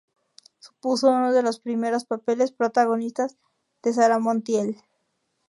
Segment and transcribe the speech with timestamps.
[0.57, 3.37] Supuso uno de los primeros papeles protagonistas
[3.83, 4.77] de Sara Montiel.